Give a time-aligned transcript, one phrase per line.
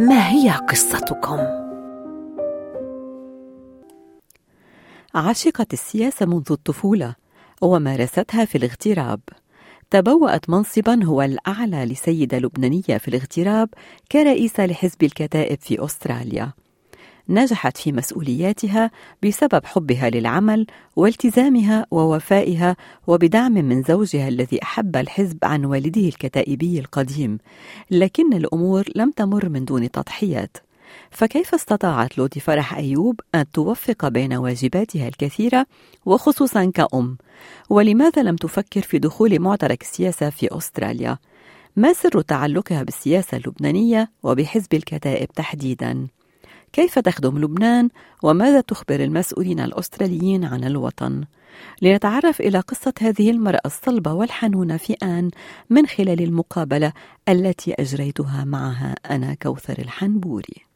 [0.00, 1.38] ما هي قصتكم؟
[5.14, 7.14] عشقت السياسة منذ الطفولة
[7.62, 9.20] ومارستها في الاغتراب.
[9.90, 13.68] تبوأت منصبا هو الأعلى لسيدة لبنانية في الاغتراب
[14.12, 16.52] كرئيسة لحزب الكتائب في أستراليا.
[17.28, 18.90] نجحت في مسؤولياتها
[19.22, 22.76] بسبب حبها للعمل والتزامها ووفائها
[23.06, 27.38] وبدعم من زوجها الذي أحب الحزب عن والده الكتائبي القديم
[27.90, 30.56] لكن الأمور لم تمر من دون تضحيات.
[31.10, 35.66] فكيف استطاعت لودي فرح أيوب أن توفق بين واجباتها الكثيرة
[36.06, 37.16] وخصوصا كأم؟
[37.70, 41.18] ولماذا لم تفكر في دخول معترك السياسة في أستراليا؟
[41.76, 46.06] ما سر تعلقها بالسياسة اللبنانية وبحزب الكتائب تحديدا؟
[46.72, 47.88] كيف تخدم لبنان
[48.22, 51.24] وماذا تخبر المسؤولين الأستراليين عن الوطن؟
[51.82, 55.30] لنتعرف إلى قصة هذه المرأة الصلبة والحنونة في آن
[55.70, 56.92] من خلال المقابلة
[57.28, 60.72] التي أجريتها معها أنا كوثر الحنبوري.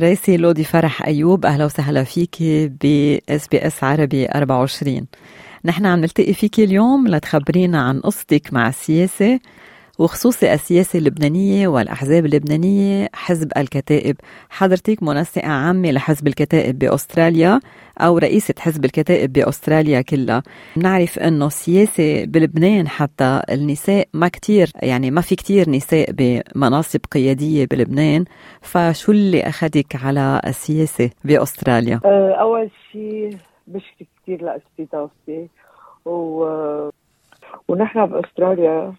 [0.00, 2.36] رئيسي لودي فرح أيوب أهلا وسهلا فيك
[2.82, 2.86] ب
[3.28, 5.06] إس بي إس عربي 24
[5.64, 9.40] نحن عم نلتقي فيك اليوم لتخبرينا عن قصتك مع السياسة
[9.98, 14.16] وخصوصي السياسة اللبنانية والأحزاب اللبنانية حزب الكتائب.
[14.50, 17.60] حضرتك منسقة عامة لحزب الكتائب بأستراليا
[17.98, 20.42] أو رئيسة حزب الكتائب بأستراليا كلها.
[20.76, 27.66] نعرف أنه السياسة بلبنان حتى النساء ما كتير يعني ما في كتير نساء بمناصب قيادية
[27.70, 28.24] بلبنان.
[28.60, 33.36] فشو اللي أخذك على السياسة بأستراليا؟ أه، أول شيء
[33.66, 35.48] بشكي كتير لاستضافتي
[36.04, 36.44] و...
[37.68, 38.92] ونحن بأستراليا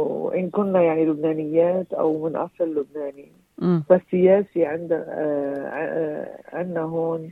[0.00, 3.28] وإن كنا يعني لبنانيات أو من أصل لبناني.
[3.90, 7.30] بس سياسي عندنا آه، عندنا هون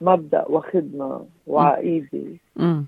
[0.00, 2.22] مبدأ وخدمة وعقيدة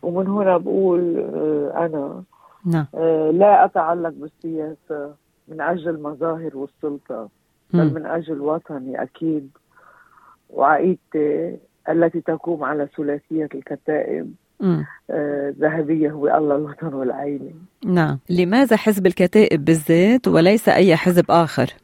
[0.03, 2.23] ومن هنا بقول آه، أنا
[2.67, 2.87] نعم.
[2.95, 5.15] آه، لا أتعلق بالسياسة
[5.49, 7.29] من أجل المظاهر والسلطة
[7.75, 9.51] بل من أجل وطني أكيد.
[10.51, 14.35] وعقيدتي التي تقوم على ثلاثية الكتائب.
[15.61, 17.51] ذهبية هو الله الوطن والعائلة
[17.85, 18.19] نعم.
[18.31, 21.75] لماذا حزب الكتائب بالذات وليس أي حزب آخر؟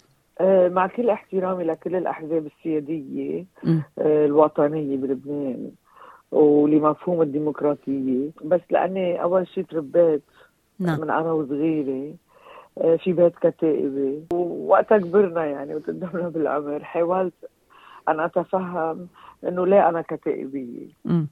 [0.40, 5.70] آه، مع كل احترامي لكل الأحزاب السيادية آه، الوطنية بلبنان
[6.32, 8.30] ولمفهوم الديمقراطية.
[8.44, 10.22] بس لأني أول شيء تربيت
[10.78, 11.00] نعم.
[11.00, 12.14] من أنا وصغيرة
[12.78, 17.34] آه، في بيت كتائبي ووقتها كبرنا يعني وتقدمنا بالعمر حاولت
[18.08, 19.08] أن أتفهم
[19.44, 20.86] إنه لا أنا كتائبية.
[21.06, 21.24] آه،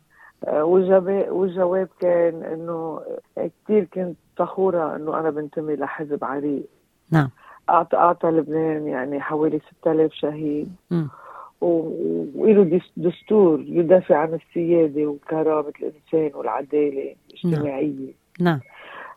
[0.42, 3.00] والجواب كان إنه
[3.36, 6.66] كثير كنت فخورة إنه أنا بنتمي لحزب عريق
[7.10, 7.30] نعم.
[7.70, 10.72] اعطى أعطى لبنان يعني حوالي 6000 شهيد.
[11.60, 18.12] وله دستور يدافع عن السيادة وكرامة الإنسان والعدالة الاجتماعية.
[18.40, 18.60] نعم, نعم.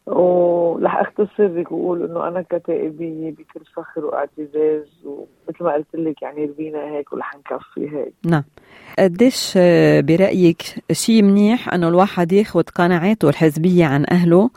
[0.09, 6.45] ورح اختصر لك واقول إنه أنا كتائبية بكل فخر واعتزاز ومثل ما قلت لك يعني
[6.45, 8.13] ربينا هيك ورح نكفي هيك.
[8.25, 8.43] نعم.
[8.99, 9.57] قديش
[10.01, 10.61] برأيك
[10.91, 14.49] شيء منيح إنه الواحد ياخذ قناعاته الحزبية عن أهله؟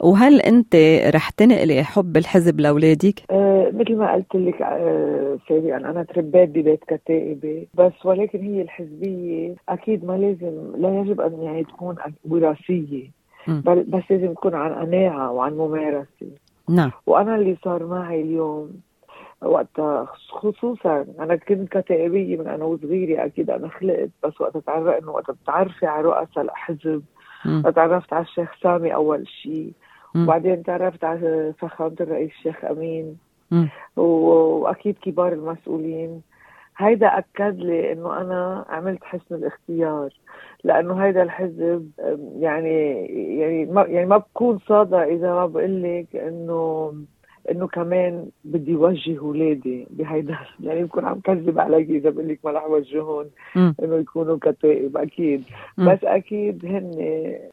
[0.00, 0.76] وهل أنت
[1.14, 6.84] رح تنقلي حب الحزب لأولادك؟ آه مثل ما قلت لك آه سابقا أنا تربيت ببيت
[6.84, 11.96] كتائبه بس ولكن هي الحزبية أكيد ما لازم لا يجب أن يعني تكون
[12.30, 13.19] وراثية.
[13.48, 16.30] بس لازم تكون عن قناعة وعن ممارسة.
[16.68, 16.90] نعم.
[17.06, 18.70] وأنا اللي صار معي اليوم
[19.42, 25.10] وقتها خصوصا أنا كنت كتائبية من أنا وصغيرة أكيد أنا خلقت بس وقت تعرف إنه
[25.10, 27.02] وقت بتعرفي على رؤساء الحزب
[27.74, 29.72] تعرفت على الشيخ سامي أول شيء
[30.16, 33.16] وبعدين تعرفت على فخامة الرئيس الشيخ أمين.
[33.96, 36.22] وأكيد كبار المسؤولين.
[36.80, 40.10] هيدا أكد لي إنه أنا عملت حسن الاختيار
[40.64, 41.90] لأنه هيدا الحزب
[42.38, 42.92] يعني
[43.38, 46.92] يعني ما يعني ما بكون صادق إذا ما بقول لك إنه
[47.50, 52.50] إنه كمان بدي وجه اولادي بهيدا يعني بكون عم كذب عليك إذا بقول لك ما
[52.50, 53.26] رح وجههم
[53.56, 55.42] إنه يكونوا كتائب أكيد.
[55.78, 55.92] م.
[55.92, 56.90] بس أكيد هن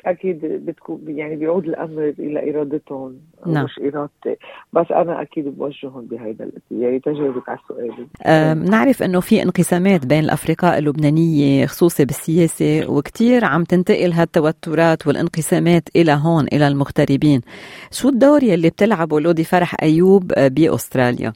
[0.06, 3.64] أكيد بتكون يعني بيعود الأمر إلى إرادتهم نعم.
[3.64, 4.44] مش إرادتي.
[4.74, 8.70] بس أنا أكيد بوجههم بهيدا يعني تجاوبك على السؤال.
[8.70, 16.12] نعرف إنه في انقسامات بين الأفرقاء اللبنانية خصوصي بالسياسة وكثير عم تنتقل هالتوترات والانقسامات إلى
[16.12, 17.42] هون إلى المغتربين.
[17.92, 21.34] شو الدور يلي بتلعبه لودي فرح أيوب بأستراليا؟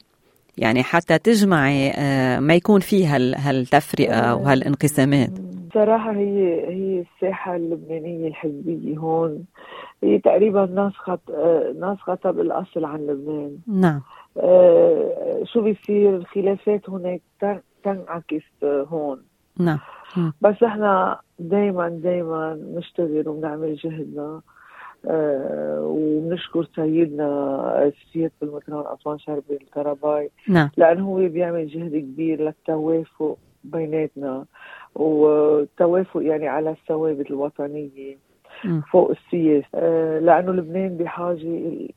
[0.58, 5.30] يعني حتى تجمعي آه، ما يكون في هالتفرقة وهالانقسامات
[5.74, 9.46] صراحة هي هي الساحة اللبنانية الحزبية هون
[10.04, 11.20] هي تقريبا ناسخة
[11.80, 13.58] ناسخة بالأصل عن لبنان.
[13.68, 14.02] نعم.
[14.38, 17.22] آه شو بيصير؟ الخلافات هناك
[17.84, 19.22] تنعكس هون.
[19.60, 19.80] نعم.
[20.42, 24.22] بس إحنا دايما دايما نشتغل وبنعمل جهدنا.
[24.22, 24.42] آه
[25.06, 30.70] وبنشكر سيدنا سيادة المطران أسوان شربي الكرباي نعم.
[30.78, 34.46] لأنه هو بيعمل جهد كبير للتوافق بيناتنا
[34.96, 38.18] والتوافق يعني على الثوابت الوطنية
[38.92, 39.68] فوق السياسة.
[39.76, 41.88] آه لأنه لبنان بحاجة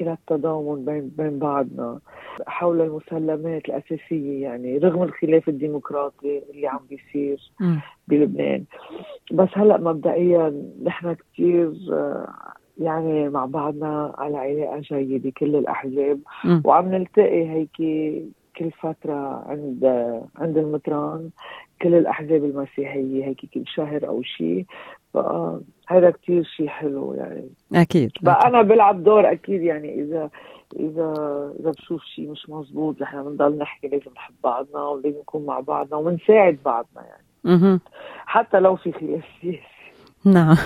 [0.00, 1.98] إلى التضامن بين بين بعضنا
[2.46, 7.52] حول المسلمات الأساسية يعني رغم الخلاف الديمقراطي اللي عم بيصير
[8.08, 8.64] بلبنان.
[9.32, 12.34] بس هلأ مبدئيا نحن كثير آه،
[12.78, 16.20] يعني مع بعضنا على علاقة جيدة كل الأحزاب.
[16.64, 17.80] وعم نلتقي هيك
[18.60, 19.84] كل فترة عند
[20.36, 21.30] عند المطران
[21.82, 24.66] كل الأحزاب المسيحية هيك كل شهر أو شيء
[25.14, 27.48] فهذا كتير شيء حلو يعني.
[27.74, 30.30] أكيد بقى أنا بلعب دور أكيد يعني إذا
[30.80, 31.12] إذا
[31.60, 35.96] إذا بشوف شيء مش مزبوط نحن بنضل نحكي لازم نحب بعضنا ولازم نكون مع بعضنا
[35.96, 37.56] ونساعد بعضنا يعني.
[37.58, 37.80] مه.
[38.26, 39.60] حتى لو في خلاف سياسي
[40.24, 40.56] نعم.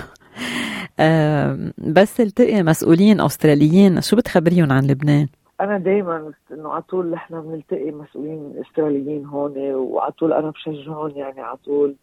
[1.77, 5.27] بس التقي مسؤولين أستراليين شو بتخبريهم عن لبنان؟
[5.61, 11.41] أنا دائما إنه على طول نحن بنلتقي مسؤولين استراليين هون وعلى طول أنا بشجعهم يعني
[11.41, 11.95] على طول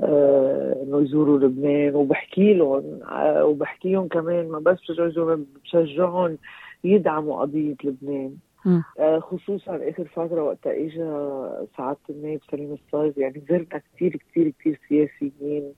[0.00, 1.94] آه إنه يزوروا لبنان.
[1.94, 6.38] وبحكي لهم آه وبحكيهم كمان ما بس بشجعهم بشجعهم
[6.84, 8.36] يدعموا قضية لبنان.
[8.98, 11.04] آه خصوصا آخر فترة وقت اجى
[11.76, 15.72] سعادة النائب سليم الصايغ يعني زرنا كثير كثير كثير سياسيين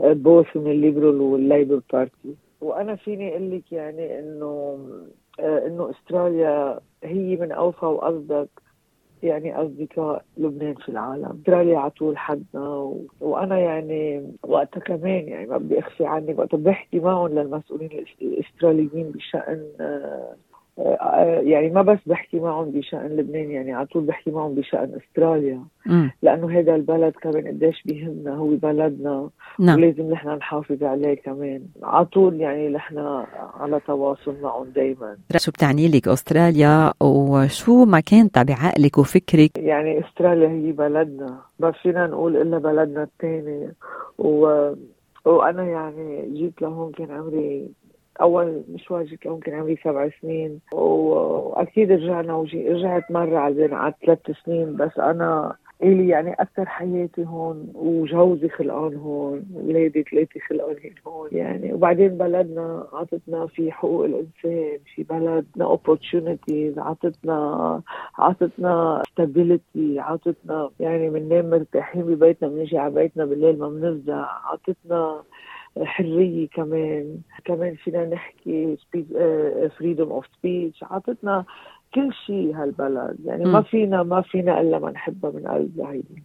[0.00, 4.78] both آه، من ال Liberal وال Labor Party وأنا فيني أقول لك يعني إنه
[5.40, 8.48] إنه أستراليا هي من أوفى وأصدق
[9.22, 13.02] يعني أصدقاء لبنان في العالم، أستراليا على طول حدنا و...
[13.20, 19.62] وأنا يعني وقتها كمان يعني ما بدي أخفي عنك وقتها بحكي معهم للمسؤولين الأستراليين بشأن
[19.80, 20.36] آه
[21.40, 25.60] يعني ما بس بحكي معهم بشأن لبنان يعني على طول بحكي معهم بشأن أستراليا.
[25.86, 26.08] م.
[26.22, 29.78] لأنه هذا البلد كمان قديش بيهمنا هو بلدنا نعم.
[29.78, 31.62] ولازم نحن نحافظ عليه كمان.
[31.82, 32.98] على طول يعني نحن
[33.60, 35.16] على تواصل معهم دايما.
[35.36, 41.38] شو بتعني لك أستراليا؟ وشو ما كان بعقلك وفكرك؟ يعني أستراليا هي بلدنا.
[41.60, 43.72] ما فينا نقول إلا بلدنا الثاني
[44.18, 44.72] و...
[45.24, 47.68] وأنا يعني جيت لهون كان عمري
[48.20, 54.18] أول مشوار جيت ممكن عمري سبع سنين وأكيد رجعنا وجي رجعت مرة على على ثلاث
[54.44, 60.76] سنين بس أنا إلي يعني أكثر حياتي هون وجوزي خلقان هون ولادي ثلاثة خلقان
[61.06, 61.72] هون يعني.
[61.72, 67.82] وبعدين بلدنا عطتنا في حقوق الإنسان في بلدنا opportunities عطتنا
[68.18, 75.22] عطتنا stability عطتنا يعني بننام مرتاحين ببيتنا بنجي على بيتنا بالليل ما بنفزع عطتنا
[75.84, 77.18] حرية كمان.
[77.44, 78.76] كمان فينا نحكي
[79.78, 81.44] freedom of speech عطتنا
[81.94, 83.16] كل شيء هالبلد.
[83.24, 83.52] يعني م.
[83.52, 86.22] ما فينا ما فينا إلا ما نحبها من قلبنا هيدي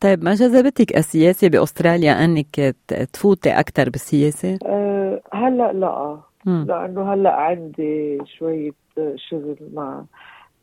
[0.00, 2.74] طيب ما جذبتك السياسة بأستراليا أنك
[3.12, 6.18] تفوتي أكثر بالسياسة؟ أه هلأ لا.
[6.46, 6.64] م.
[6.68, 8.72] لأنه هلأ عندي شوية
[9.16, 10.04] شغل مع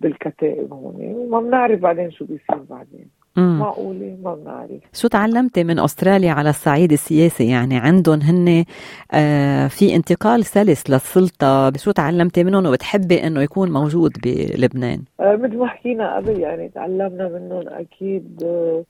[0.02, 0.96] بالكتائب هون.
[1.16, 3.19] وما بنعرف بعدين شو بيصير بعدين.
[3.40, 8.66] معقولة؟ ما بنعرف شو تعلمتي من أستراليا على الصعيد السياسي؟ يعني عندهم هن
[9.12, 11.72] آه في انتقال سلس للسلطة.
[11.78, 17.28] شو تعلمتي منهم وبتحبي أنه يكون موجود بلبنان؟ آه مثل ما حكينا قبل يعني تعلمنا
[17.28, 18.84] منهم أكيد آه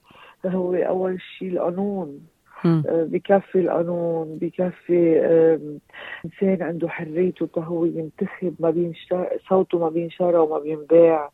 [0.46, 2.20] هو أول شيء القانون.
[2.86, 5.20] بكفي القانون بكفي
[6.26, 11.30] إنسان عنده حريته هو ينتخب ما بينشر صوته ما بينشرى وما بينباع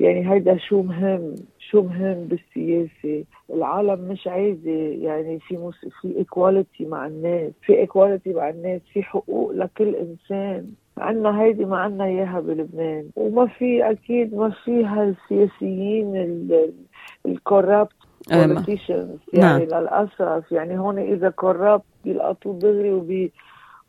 [0.00, 1.34] يعني هيدا شو مهم؟
[1.70, 5.74] شو مهم بالسياسة؟ العالم مش عايزة يعني في مس...
[6.00, 10.66] في equality مع الناس في equality مع الناس في حقوق لكل إنسان.
[10.98, 13.08] عنا هيدي ما عنا إياها بلبنان.
[13.16, 16.48] وما في أكيد ما في هالسياسيين
[17.26, 17.92] ال corrupt
[18.30, 19.80] politicians يعني نعم.
[19.80, 20.52] للأسف.
[20.52, 23.32] يعني هون إذا corrupt بيلقطوا دغري وبي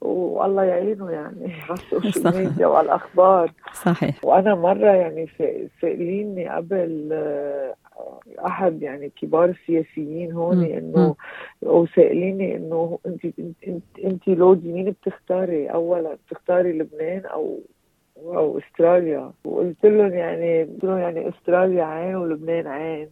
[0.01, 1.53] والله يعينه يعني.
[1.69, 3.51] على السوشيال ميديا وعلى الأخبار.
[3.73, 4.25] صحيح.
[4.25, 5.27] وأنا مرة يعني
[5.81, 7.75] سائليني قبل آه،
[8.45, 11.15] أحد يعني كبار السياسيين هون إنه
[11.61, 13.25] وسائليني إنه أنت
[13.67, 17.59] أنت أنت لودي مين بتختاري؟ اولا بتختاري لبنان أو
[18.17, 23.09] أو أستراليا؟ وقلت لهم يعني قلت لهم يعني أستراليا عين ولبنان عين.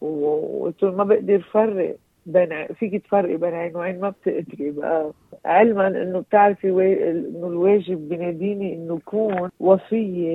[0.00, 1.96] وقلت لهم ما بقدر فرق.
[2.26, 5.12] بين فيك تفرقي بين عنوان ما بتقدري بقى
[5.44, 7.10] علما إنه بتعرفي وي...
[7.10, 10.28] إنه الواجب بيناديني إنه كون وفيه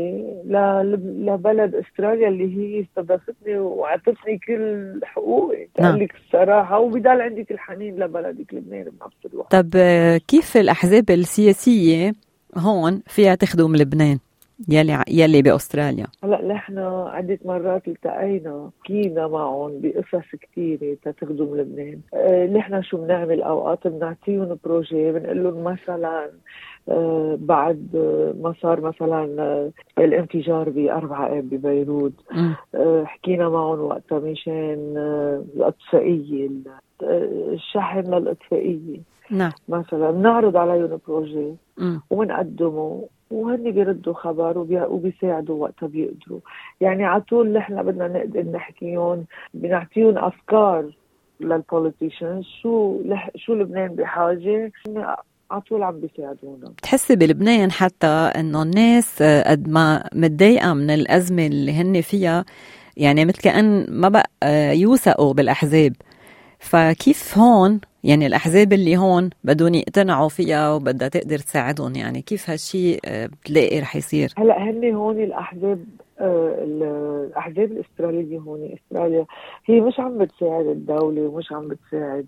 [0.46, 0.82] ل...
[1.26, 5.98] لبلد أستراليا اللي هي استضافتني وعطتني كل حقوقي نعم.
[5.98, 9.70] لك الصراحة وبضل عندك الحنين لبلدك لبنان بنفس الوقت طب
[10.28, 12.14] كيف الأحزاب السياسية
[12.58, 14.18] هون فيها تخدم لبنان؟
[14.70, 16.06] يلي يلي بأستراليا.
[16.24, 22.00] هلا نحن عدة مرات التقينا حكينا معهم بقصص كثيرة تخدم لبنان.
[22.14, 26.30] آه، نحن شو بنعمل أوقات؟ بنعطيهم بروجي بنقول لهم مثلا
[26.90, 27.88] آه، بعد
[28.42, 32.14] ما صار مثلا آه، الانفجار بأربعة آب ببيروت
[33.06, 34.94] حكينا معهم وقتها مشان
[35.56, 36.50] الأطفائية
[37.04, 39.00] الشحن للأطفائية.
[39.32, 39.52] نعم.
[39.70, 41.56] مثلا بنعرض عليهم projet
[42.10, 43.04] وبنقدمه.
[43.32, 44.58] وهن بيردوا خبر
[44.90, 46.40] وبيساعدوا وقتها بيقدروا.
[46.82, 50.92] يعني على طول نحن بدنا نقدر نحكيهم بنعطيهم أفكار
[51.40, 54.72] لل politicians شو لح شو لبنان بحاجة؟
[55.52, 56.68] على طول عم بيساعدونا.
[56.78, 62.46] بتحسي بلبنان حتى إنه الناس قد ما متضايقة من الأزمة اللي هن فيها
[62.98, 64.30] يعني مثل كأن ما بقى
[64.80, 65.94] يوثقوا بالأحزاب.
[66.60, 73.00] فكيف هون يعني الأحزاب اللي هون بدهم يقتنعوا فيها وبدها تقدر تساعدهم يعني كيف هالشيء
[73.06, 75.86] آه، بتلاقي رح يصير؟ هلأ هن هون الأحزاب
[76.20, 79.26] آه، الأحزاب الأسترالية هون استراليا
[79.66, 82.26] هي مش عم بتساعد الدولة ومش عم بتساعد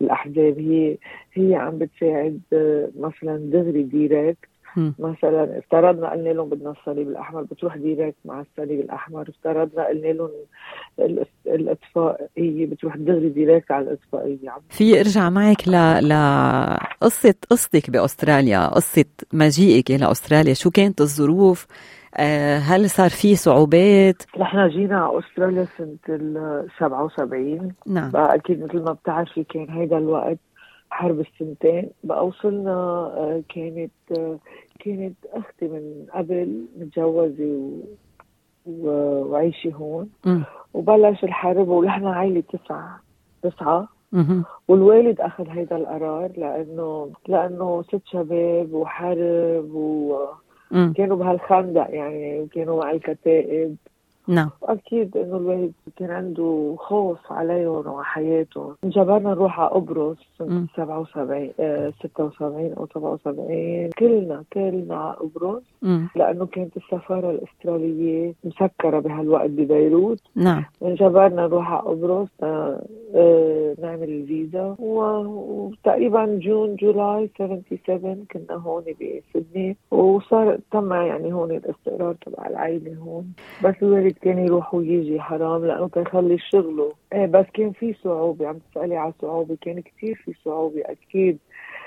[0.00, 0.96] الأحزاب هي
[1.34, 7.76] هي عم بتساعد آه، مثلا دغري direct مثلا افترضنا قلنا لهم بدنا الصليب الأحمر بتروح
[7.76, 9.28] direct مع الصليب الأحمر.
[9.28, 10.30] افترضنا قلنا لهم
[11.46, 14.54] الإطفائية بتروح دغري direct على الإطفائية.
[14.68, 15.72] في ارجع معك ل
[16.08, 20.54] لقصه قصتك بأستراليا قصة مجيئك إلى أستراليا.
[20.54, 21.66] شو كانت الظروف؟
[22.16, 28.10] آه، هل صار في صعوبات؟ نحن جينا على أستراليا سنة ال 77 نعم.
[28.14, 30.38] أكيد مثل ما بتعرفي كان هيدا الوقت
[30.90, 32.70] حرب السنتين بقى وصلنا
[33.16, 34.38] آه، كانت آه،
[34.80, 37.70] كانت أختي من قبل متجوزة و...
[38.66, 38.88] و...
[39.30, 40.10] وعايشة هون.
[40.26, 40.38] م.
[40.74, 43.00] وبلش الحرب ونحن عائلة تسعة
[43.42, 43.88] تسعة.
[44.68, 53.76] والوالد أخذ هيدا القرار لأنه لأنه ست شباب وحرب وكانوا بهالخندق يعني وكانوا مع الكتائب.
[54.28, 54.50] نعم.
[54.62, 62.72] أكيد إنه الواحد كان عنده خوف عليهم وحياتهم انجبرنا نروح على قبرص سنة 77 76
[62.72, 65.62] أو 77 كلنا كلنا على قبرص.
[66.16, 70.20] لأنه كانت السفارة الأسترالية مسكرة بهالوقت ببيروت.
[70.34, 70.64] نعم.
[70.82, 72.82] انجبرنا نروح على قبرص آه،
[73.14, 74.76] آه، نعمل الفيزا.
[74.78, 79.76] وتقريبا جون جولاي 77 كنا هون بسدني.
[79.90, 83.32] وصار تم يعني هون الاستقرار تبع العائلة هون.
[83.64, 85.64] بس الوالد كان يروح ويجي حرام.
[85.64, 86.92] لأنه كان يخلي شغله.
[87.12, 88.46] إيه بس كان في صعوبة.
[88.46, 91.38] عم تسألي على صعوبة كان كثير في صعوبة أكيد.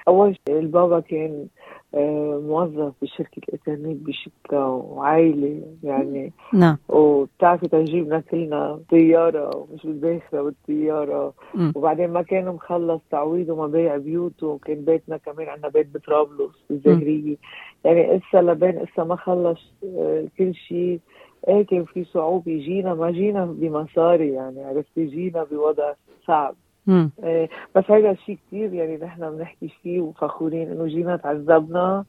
[0.07, 1.47] أول شيء البابا كان
[1.95, 6.33] آه، موظف بشركة الإنترنت بشكا وعائلة يعني.
[6.53, 6.77] نعم.
[6.89, 11.33] وبتعرفي تجيبنا كلنا طيارة ومش بالباخرة بالطيارة.
[11.55, 11.71] م.
[11.75, 14.47] وبعدين ما كان مخلص تعويضه ومبايع بيوته.
[14.47, 17.35] وكان بيتنا كمان عندنا بيت بطرابلس بالزهرية
[17.85, 20.99] يعني إسا لبين إسا ما خلص آه، كل شيء.
[21.47, 25.93] إيه كان في صعوبة جينا ما جينا بمصاري يعني عرفتي جينا بوضع
[26.27, 26.55] صعب.
[27.23, 32.05] إيه بس هذا الشيء كثير يعني نحن بنحكي فيه وفخورين إنه جينا تعذبنا.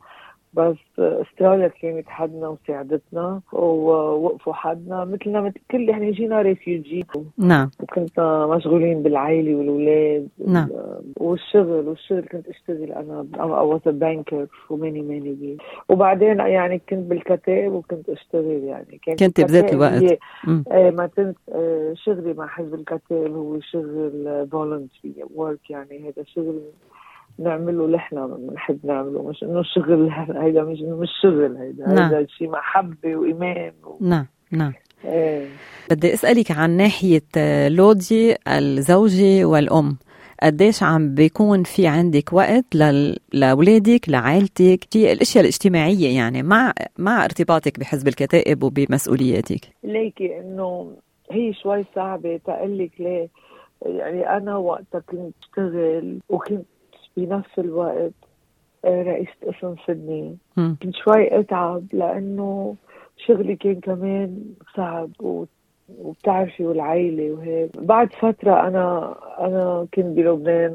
[0.55, 7.07] بس استراليا كانت حدنا وساعدتنا ووقفوا حدنا مثلنا مثل كل يعني جينا ريفيوجي.
[7.39, 7.71] نعم.
[7.81, 10.29] وكنا مشغولين بالعائلة والأولاد.
[10.47, 10.69] نعم.
[11.17, 15.63] والشغل والشغل كنت أشتغل أنا I was a banker for many many years.
[15.89, 19.01] وبعدين يعني كنت بالكتاب وكنت أشتغل يعني.
[19.07, 20.19] كنت كنت بذات الوقت
[20.71, 26.09] آه ما كنت آه شغلي مع حزب الكتاب هو شغل voluntary work يعني.
[26.09, 26.61] هذا شغل
[27.39, 30.11] نعمله نحن بنحب نعمله مش إنه شغل
[30.43, 32.15] هيدا مش مش شغل هيدا نعم.
[32.15, 33.97] هيدا شيء محبة وإيمان و...
[34.01, 34.73] نعم نعم.
[35.05, 35.49] إيه.
[35.91, 37.23] بدي أسألك عن ناحية
[37.69, 39.97] لودي الزوجة والأم.
[40.43, 42.65] قديش عم بيكون في عندك وقت.
[43.33, 49.61] لأولادك لعائلتك؟ في الأشياء الاجتماعية يعني مع مع ارتباطك بحزب الكتائب وبمسؤولياتك.
[49.85, 50.93] ليكي إنه
[51.31, 53.29] هي شوي صعبة تقول لك ليه؟
[53.87, 56.67] يعني أنا وقتها كنت اشتغل وكنت
[57.17, 58.13] بنفس الوقت
[58.85, 60.37] آه، رئيسة قسم سدني
[60.83, 62.77] كنت شوي أتعب لأنه
[63.17, 64.45] شغلي كان كمان
[64.77, 65.45] صعب و
[65.99, 67.77] وبتعرفي والعائلة وهيك.
[67.77, 70.75] بعد فترة أنا أنا كنت بلبنان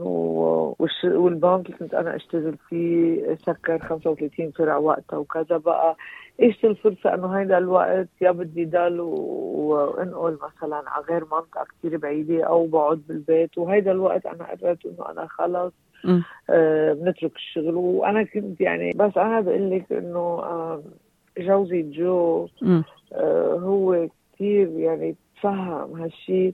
[1.03, 5.95] والبنك كنت أنا أشتغل فيه سكر 35 فرع وقتها وكذا بقى.
[6.39, 12.43] اجت الفرصة إنه هيدا الوقت يا بدي ضل وأنقل مثلا على غير منطقة كثير بعيدة
[12.43, 15.73] أو بقعد بالبيت؟ وهيدا الوقت أنا قررت إنه أنا خلص
[16.49, 17.75] آه بنترك الشغل.
[17.75, 20.83] وأنا كنت يعني بس أنا بقول لك إنه آه
[21.37, 22.47] جوزي جو
[23.13, 26.53] آه هو كثير يعني تفهم هالشيء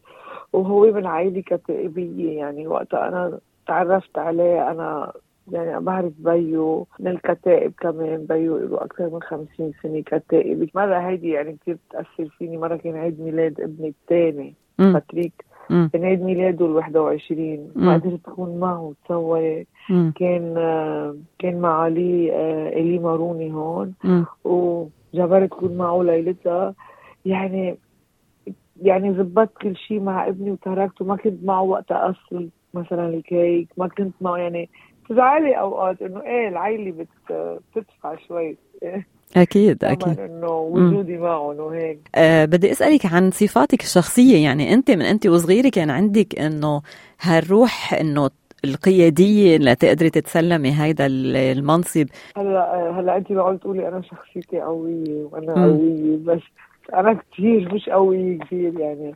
[0.54, 2.68] وهو من عائلة كتائبية يعني.
[2.68, 5.12] وقتها أنا تعرفت عليه أنا
[5.52, 11.30] يعني بعرف بيو من الكتائب كمان بيو له أكثر من خمسين سنة كتائب مرة هيدي
[11.30, 14.54] يعني كثير بتأثر فيني مرة كان عيد ميلاد ابني الثاني
[14.94, 15.46] باتريك.
[15.70, 19.68] كان عيد ميلاده ال 21 ما قدرت اكون معه تصوري
[20.16, 20.54] كان
[21.40, 22.32] كان مع علي
[22.80, 23.94] إلي ماروني هون.
[24.44, 26.74] وجبرت اكون معه ليلتها.
[27.26, 27.78] يعني
[28.82, 31.06] يعني زبطت كل شيء مع ابني وتركته.
[31.06, 34.38] ما كنت معه وقت أصل مثلا الكيك ما كنت معه.
[34.38, 34.70] يعني
[35.06, 37.34] بتزعلي أوقات إنه إيه العيلة بت
[37.76, 38.58] بتدفع شوي.
[39.38, 40.20] أكيد أكيد.
[40.20, 44.44] إنه وجودي معهم وهيك أه بدي أسألك عن صفاتك الشخصية.
[44.44, 46.82] يعني أنت من أنت وصغيرة كان عندك إنه
[47.22, 48.30] هالروح إنه
[48.66, 55.64] القيادية لتقدري تتسلمي هيدا المنصب؟ هلأ هلأ أنت بقول تقولي أنا شخصيتي قوية وأنا م.
[55.64, 56.42] قوية بس
[56.94, 59.16] أنا كثير مش قوية كثير يعني.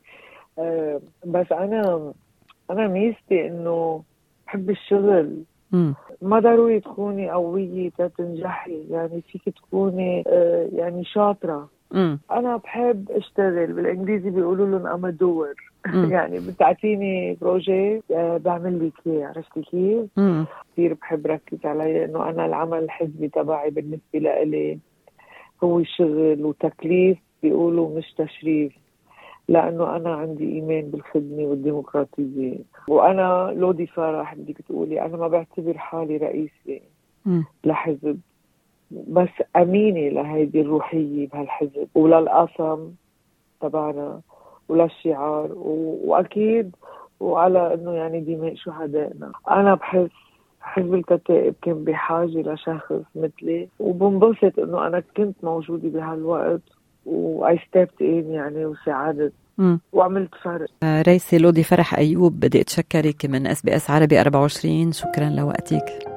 [0.60, 2.14] أه بس أنا
[2.72, 4.04] أنا ميزتي إنه
[4.48, 5.44] بحب الشغل.
[5.72, 5.96] مم.
[6.22, 11.70] ما ضروري تكوني قوية تنجحي يعني فيك تكوني آه يعني شاطرة.
[11.92, 12.20] مم.
[12.32, 15.54] أنا بحب أشتغل بالإنجليزي بيقولوا لهم أما دور
[16.14, 20.06] يعني بتعطيني بروجي آه بعمل لك إياه عرفتي كيف؟
[20.74, 24.80] كثير بحب ركز علي إنه أنا العمل الحزبي تبعي بالنسبة لإلي
[25.64, 28.74] هو شغل وتكليف بيقولوا مش تشريف.
[29.50, 32.58] لأنه أنا عندي إيمان بالخدمة والديمقراطية.
[32.88, 36.80] وأنا لودي فرح بدك تقولي أنا ما بعتبر حالي رئيسة.
[37.64, 38.20] لحزب.
[38.92, 41.88] بس أمينة لهيدي الروحية بهالحزب.
[41.96, 42.92] وللقسم
[43.62, 44.22] تبعنا
[44.70, 45.52] وللشعار
[46.06, 46.76] وأكيد
[47.20, 49.32] وعلى إنه يعني دماء شهدائنا.
[49.50, 50.10] أنا بحس
[50.62, 53.68] حزب الكتائب كان بحاجة لشخص مثلي.
[53.80, 56.62] وبنبسط إنه أنا كنت موجودة بهالوقت.
[57.08, 59.80] و I stepped in يعني وساعدت مم.
[59.94, 66.17] وعملت فرق ريسي لودي فرح أيوب بدي أتشكرك من SBS عربي 24 شكرا لوقتك.